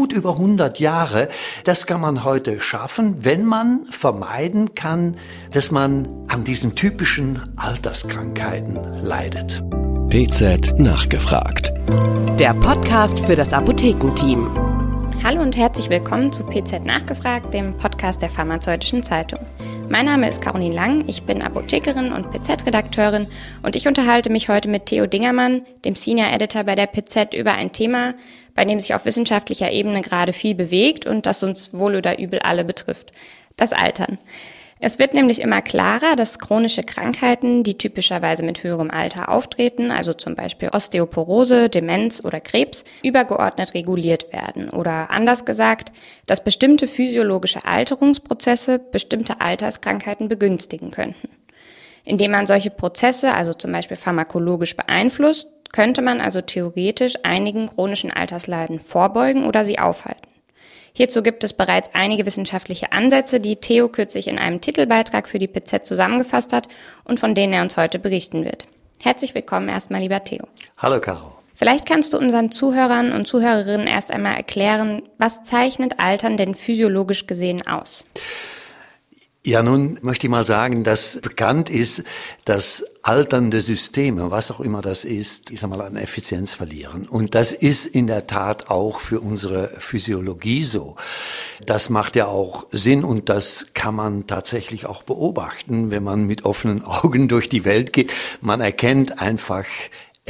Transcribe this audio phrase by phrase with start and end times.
[0.00, 1.28] gut über 100 Jahre.
[1.64, 5.18] Das kann man heute schaffen, wenn man vermeiden kann,
[5.52, 9.62] dass man an diesen typischen Alterskrankheiten leidet.
[10.08, 11.74] PZ nachgefragt.
[12.38, 14.69] Der Podcast für das Apothekenteam.
[15.22, 19.40] Hallo und herzlich willkommen zu PZ Nachgefragt, dem Podcast der Pharmazeutischen Zeitung.
[19.90, 23.26] Mein Name ist Caroline Lang, ich bin Apothekerin und PZ-Redakteurin
[23.62, 27.52] und ich unterhalte mich heute mit Theo Dingermann, dem Senior Editor bei der PZ, über
[27.52, 28.14] ein Thema,
[28.54, 32.38] bei dem sich auf wissenschaftlicher Ebene gerade viel bewegt und das uns wohl oder übel
[32.38, 33.12] alle betrifft.
[33.56, 34.18] Das Altern.
[34.82, 40.14] Es wird nämlich immer klarer, dass chronische Krankheiten, die typischerweise mit höherem Alter auftreten, also
[40.14, 44.70] zum Beispiel Osteoporose, Demenz oder Krebs, übergeordnet reguliert werden.
[44.70, 45.92] Oder anders gesagt,
[46.24, 51.28] dass bestimmte physiologische Alterungsprozesse bestimmte Alterskrankheiten begünstigen könnten.
[52.04, 58.14] Indem man solche Prozesse, also zum Beispiel pharmakologisch beeinflusst, könnte man also theoretisch einigen chronischen
[58.14, 60.29] Altersleiden vorbeugen oder sie aufhalten.
[60.92, 65.48] Hierzu gibt es bereits einige wissenschaftliche Ansätze, die Theo kürzlich in einem Titelbeitrag für die
[65.48, 66.68] PZ zusammengefasst hat
[67.04, 68.66] und von denen er uns heute berichten wird.
[69.00, 70.46] Herzlich willkommen erstmal, lieber Theo.
[70.78, 71.34] Hallo, Caro.
[71.54, 77.26] Vielleicht kannst du unseren Zuhörern und Zuhörerinnen erst einmal erklären, was zeichnet Altern denn physiologisch
[77.26, 78.02] gesehen aus?
[79.42, 82.04] Ja, nun möchte ich mal sagen, dass bekannt ist,
[82.44, 87.08] dass alternde Systeme, was auch immer das ist, ich sag mal, an Effizienz verlieren.
[87.08, 90.96] Und das ist in der Tat auch für unsere Physiologie so.
[91.64, 96.44] Das macht ja auch Sinn und das kann man tatsächlich auch beobachten, wenn man mit
[96.44, 98.12] offenen Augen durch die Welt geht.
[98.42, 99.64] Man erkennt einfach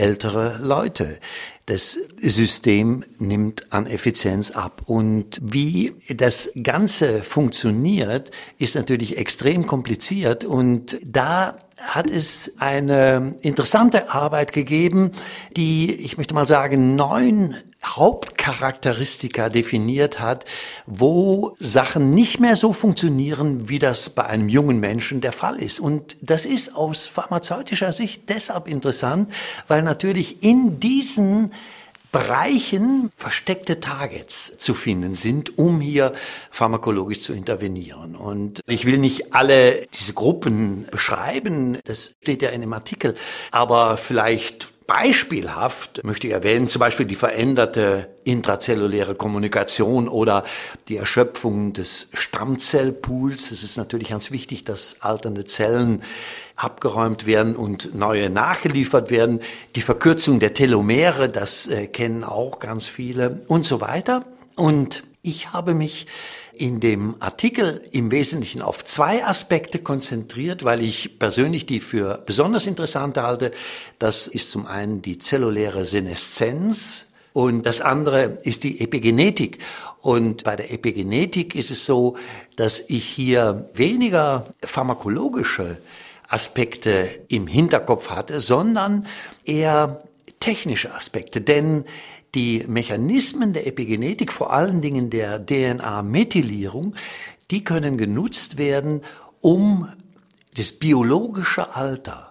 [0.00, 1.18] ältere Leute.
[1.66, 4.82] Das System nimmt an Effizienz ab.
[4.86, 10.44] Und wie das Ganze funktioniert, ist natürlich extrem kompliziert.
[10.44, 15.12] Und da hat es eine interessante Arbeit gegeben,
[15.56, 20.44] die, ich möchte mal sagen, neun Hauptcharakteristika definiert hat,
[20.86, 25.80] wo Sachen nicht mehr so funktionieren, wie das bei einem jungen Menschen der Fall ist.
[25.80, 29.32] Und das ist aus pharmazeutischer Sicht deshalb interessant,
[29.66, 31.52] weil natürlich in diesen
[32.12, 36.12] Bereichen versteckte Targets zu finden sind, um hier
[36.50, 38.16] pharmakologisch zu intervenieren.
[38.16, 43.14] Und ich will nicht alle diese Gruppen beschreiben, das steht ja in dem Artikel,
[43.52, 50.42] aber vielleicht Beispielhaft möchte ich erwähnen, zum Beispiel die veränderte intrazelluläre Kommunikation oder
[50.88, 53.52] die Erschöpfung des Stammzellpools.
[53.52, 56.02] Es ist natürlich ganz wichtig, dass alternde Zellen
[56.56, 59.38] abgeräumt werden und neue nachgeliefert werden.
[59.76, 64.24] Die Verkürzung der Telomere, das äh, kennen auch ganz viele und so weiter.
[64.56, 66.08] Und ich habe mich
[66.60, 72.66] in dem Artikel im Wesentlichen auf zwei Aspekte konzentriert, weil ich persönlich die für besonders
[72.66, 73.52] interessant halte.
[73.98, 79.58] Das ist zum einen die zelluläre Seneszenz und das andere ist die Epigenetik.
[80.00, 82.16] Und bei der Epigenetik ist es so,
[82.56, 85.78] dass ich hier weniger pharmakologische
[86.28, 89.06] Aspekte im Hinterkopf hatte, sondern
[89.44, 90.02] eher
[90.40, 91.40] technische Aspekte.
[91.40, 91.84] Denn
[92.34, 96.94] die Mechanismen der Epigenetik, vor allen Dingen der DNA-Methylierung,
[97.50, 99.02] die können genutzt werden,
[99.40, 99.88] um
[100.56, 102.30] das biologische Alter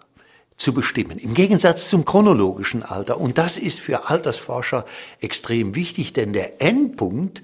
[0.55, 3.19] zu bestimmen, im Gegensatz zum chronologischen Alter.
[3.19, 4.85] Und das ist für Altersforscher
[5.21, 7.41] extrem wichtig, denn der Endpunkt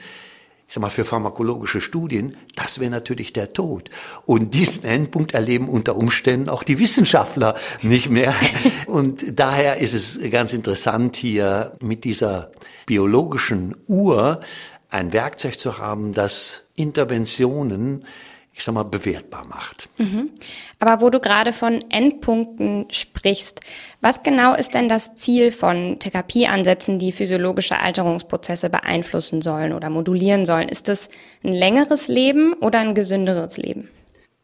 [0.68, 3.90] ich sag mal, für pharmakologische Studien, das wäre natürlich der Tod.
[4.26, 8.34] Und diesen Endpunkt erleben unter Umständen auch die Wissenschaftler nicht mehr.
[8.88, 12.52] Und daher ist es ganz interessant, hier mit dieser
[12.88, 14.42] biologischen Uhr
[14.90, 18.06] ein Werkzeug zu haben, das Interventionen
[18.56, 19.90] ich sag mal, bewertbar macht.
[19.98, 20.32] Mhm.
[20.80, 23.60] Aber wo du gerade von Endpunkten sprichst,
[24.00, 30.46] was genau ist denn das Ziel von Therapieansätzen, die physiologische Alterungsprozesse beeinflussen sollen oder modulieren
[30.46, 30.70] sollen?
[30.70, 31.10] Ist es
[31.44, 33.90] ein längeres Leben oder ein gesünderes Leben?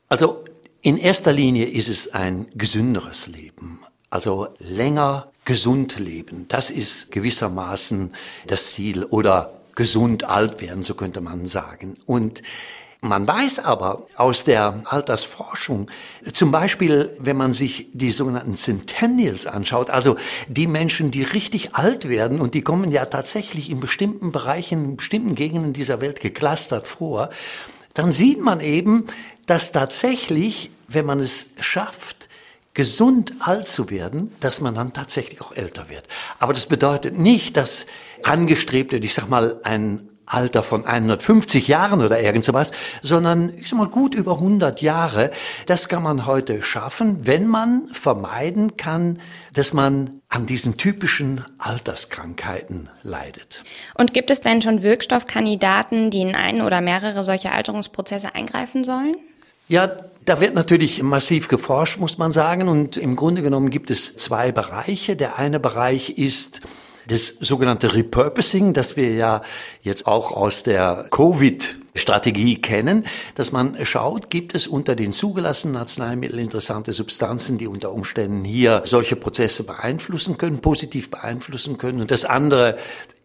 [0.09, 0.43] Also
[0.81, 3.79] in erster Linie ist es ein gesünderes Leben.
[4.09, 6.47] Also länger gesund leben.
[6.49, 8.13] Das ist gewissermaßen
[8.45, 11.95] das Ziel oder gesund alt werden, so könnte man sagen.
[12.05, 12.41] Und
[13.01, 15.89] man weiß aber aus der Altersforschung,
[16.33, 20.17] zum Beispiel, wenn man sich die sogenannten Centennials anschaut, also
[20.47, 24.97] die Menschen, die richtig alt werden, und die kommen ja tatsächlich in bestimmten Bereichen, in
[24.97, 27.31] bestimmten Gegenden dieser Welt geklustert vor,
[27.95, 29.07] dann sieht man eben,
[29.47, 32.29] dass tatsächlich, wenn man es schafft,
[32.75, 36.07] gesund alt zu werden, dass man dann tatsächlich auch älter wird.
[36.39, 37.87] Aber das bedeutet nicht, dass
[38.23, 43.77] Angestrebte, ich sag mal, ein Alter von 150 Jahren oder irgend sowas, sondern ich sag
[43.77, 45.31] mal gut über 100 Jahre.
[45.65, 49.19] Das kann man heute schaffen, wenn man vermeiden kann,
[49.53, 53.63] dass man an diesen typischen Alterskrankheiten leidet.
[53.95, 59.15] Und gibt es denn schon Wirkstoffkandidaten, die in einen oder mehrere solche Alterungsprozesse eingreifen sollen?
[59.67, 59.91] Ja,
[60.25, 62.67] da wird natürlich massiv geforscht, muss man sagen.
[62.67, 65.15] Und im Grunde genommen gibt es zwei Bereiche.
[65.15, 66.61] Der eine Bereich ist
[67.07, 69.41] das sogenannte Repurposing, das wir ja
[69.81, 73.05] jetzt auch aus der Covid Strategie kennen,
[73.35, 78.83] dass man schaut, gibt es unter den zugelassenen Arzneimitteln interessante Substanzen, die unter Umständen hier
[78.85, 81.99] solche Prozesse beeinflussen können, positiv beeinflussen können.
[82.01, 82.77] Und das andere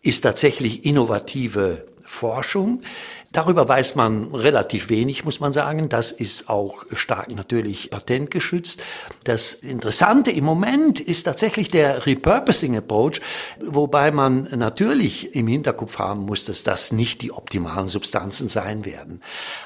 [0.02, 2.82] ist tatsächlich innovative Forschung.
[3.36, 5.90] Darüber weiß man relativ wenig, muss man sagen.
[5.90, 8.82] Das ist auch stark natürlich patentgeschützt.
[9.24, 13.20] Das Interessante im Moment ist tatsächlich der Repurposing Approach,
[13.60, 19.20] wobei man natürlich im Hinterkopf haben muss, dass das nicht die optimalen Substanzen sein werden.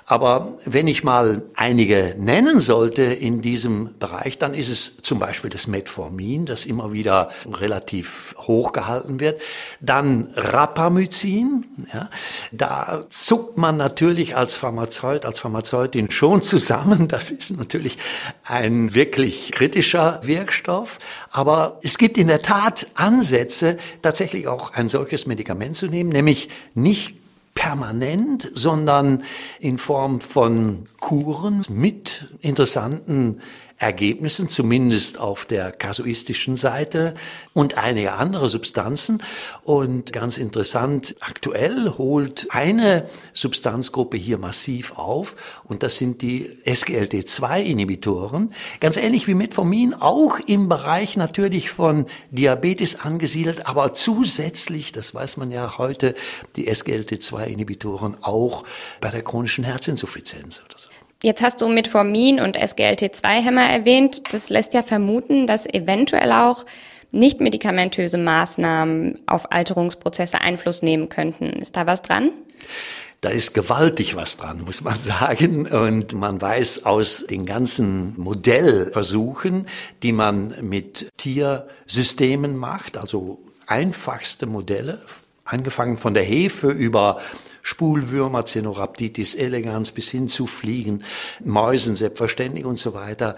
[0.05, 5.49] Aber wenn ich mal einige nennen sollte in diesem Bereich, dann ist es zum Beispiel
[5.49, 9.41] das Metformin, das immer wieder relativ hoch gehalten wird.
[9.81, 12.11] Dann Rapamycin, ja,
[12.51, 17.07] da zuckt man natürlich als Pharmazeut, als Pharmazeutin schon zusammen.
[17.09, 17.99] Das ist natürlich
[18.45, 20.99] ein wirklich kritischer Wirkstoff.
[21.31, 26.49] Aber es gibt in der Tat Ansätze, tatsächlich auch ein solches Medikament zu nehmen, nämlich
[26.75, 27.15] nicht
[27.55, 29.23] permanent, sondern
[29.59, 33.41] in Form von Kuren mit interessanten
[33.79, 37.15] Ergebnissen, zumindest auf der kasuistischen Seite
[37.53, 39.21] und einige andere Substanzen.
[39.65, 45.35] Und ganz interessant, aktuell holt eine Substanzgruppe hier massiv auf
[45.65, 48.55] und das sind die SGLT2-Inhibitoren.
[48.79, 55.39] Ganz ähnlich wie Metformin, auch im Bereich natürlich von Diabetes angesiedelt, aber zusätzlich, das weiß
[55.39, 56.15] man ja heute,
[56.55, 58.63] die SGLT2-Inhibitoren auch
[59.01, 60.91] bei der chronischen Herzinsuffizienz oder so.
[61.23, 64.33] Jetzt hast du Metformin und SGLT2-Hämmer erwähnt.
[64.33, 66.65] Das lässt ja vermuten, dass eventuell auch
[67.13, 71.47] nicht medikamentöse Maßnahmen auf Alterungsprozesse Einfluss nehmen könnten.
[71.47, 72.31] Ist da was dran?
[73.21, 75.67] Da ist gewaltig was dran, muss man sagen.
[75.67, 79.67] Und man weiß aus den ganzen Modellversuchen,
[80.03, 85.03] die man mit Tiersystemen macht, also einfachste Modelle,
[85.51, 87.21] angefangen von der Hefe über
[87.63, 91.05] Spulwürmer, Cenorhabditis elegans bis hin zu Fliegen,
[91.45, 93.37] Mäusen selbstverständlich und so weiter,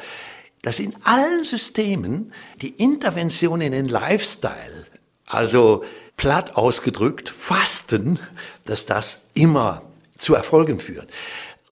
[0.62, 4.86] dass in allen Systemen die Intervention in den Lifestyle,
[5.26, 5.84] also
[6.16, 8.18] platt ausgedrückt Fasten,
[8.64, 9.82] dass das immer
[10.16, 11.08] zu Erfolgen führt.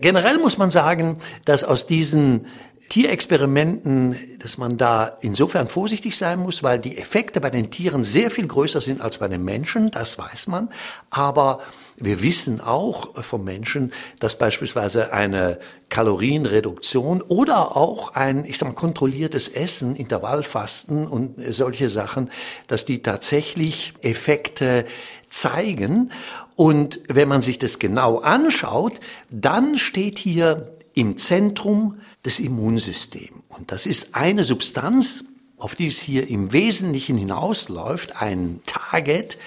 [0.01, 2.47] Generell muss man sagen, dass aus diesen
[2.91, 8.33] Tierexperimenten, dass man da insofern vorsichtig sein muss, weil die Effekte bei den Tieren sehr
[8.33, 10.71] viel größer sind als bei den Menschen, das weiß man.
[11.09, 11.61] Aber
[11.97, 18.75] wir wissen auch vom Menschen, dass beispielsweise eine Kalorienreduktion oder auch ein, ich sag mal,
[18.75, 22.29] kontrolliertes Essen, Intervallfasten und solche Sachen,
[22.67, 24.85] dass die tatsächlich Effekte
[25.29, 26.11] zeigen.
[26.57, 28.99] Und wenn man sich das genau anschaut,
[29.31, 33.43] dann steht hier im Zentrum das Immunsystem.
[33.49, 35.25] Und das ist eine Substanz,
[35.57, 39.39] auf die es hier im Wesentlichen hinausläuft, ein Target,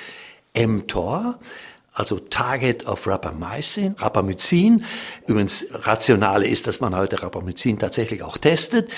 [0.55, 1.39] mTOR,
[1.93, 4.83] also Target of Rapamycin, Rapamycin.
[5.27, 8.89] Übrigens, rationale ist, dass man heute Rapamycin tatsächlich auch testet.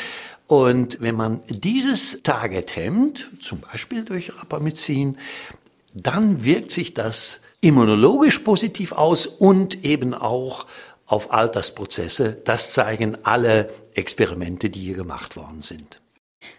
[0.48, 5.18] Und wenn man dieses Target hemmt, zum Beispiel durch Rapamycin,
[5.94, 10.68] dann wirkt sich das immunologisch positiv aus und eben auch
[11.06, 12.38] auf Altersprozesse.
[12.44, 16.00] Das zeigen alle Experimente, die hier gemacht worden sind.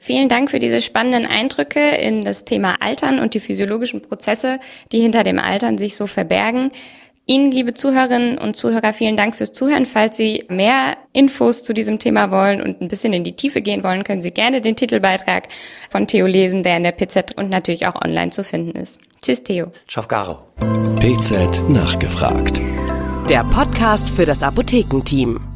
[0.00, 4.58] Vielen Dank für diese spannenden Eindrücke in das Thema Altern und die physiologischen Prozesse,
[4.92, 6.72] die hinter dem Altern sich so verbergen.
[7.28, 9.84] Ihnen, liebe Zuhörerinnen und Zuhörer, vielen Dank fürs Zuhören.
[9.84, 13.82] Falls Sie mehr Infos zu diesem Thema wollen und ein bisschen in die Tiefe gehen
[13.82, 15.48] wollen, können Sie gerne den Titelbeitrag
[15.90, 19.00] von Theo lesen, der in der PZ und natürlich auch online zu finden ist.
[19.22, 19.72] Tschüss, Theo.
[19.88, 20.38] Ciao, Caro.
[21.00, 22.60] PZ nachgefragt.
[23.28, 23.42] Der
[23.76, 25.55] Podcast für das Apothekenteam.